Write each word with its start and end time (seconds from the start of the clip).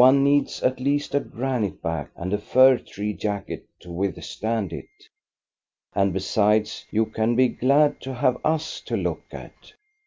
One 0.00 0.24
needs 0.24 0.62
at 0.62 0.80
least 0.80 1.14
a 1.14 1.20
granite 1.20 1.82
back 1.82 2.08
and 2.16 2.32
a 2.32 2.38
fir 2.38 2.78
tree 2.78 3.12
jacket 3.12 3.66
to 3.80 3.92
withstand 3.92 4.72
it. 4.72 5.10
And, 5.94 6.14
besides, 6.14 6.86
you 6.90 7.04
can 7.04 7.36
be 7.36 7.48
glad 7.48 8.00
to 8.00 8.14
have 8.14 8.38
us 8.42 8.80
to 8.86 8.96
look 8.96 9.24
at." 9.30 9.74